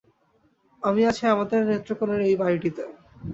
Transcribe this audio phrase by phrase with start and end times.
[0.83, 2.83] আমি আছি আমাদের নেত্রকোণার ঐ বাড়িটিতে।